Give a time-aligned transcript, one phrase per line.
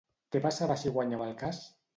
[0.35, 1.65] Què passava si guanyava el cas?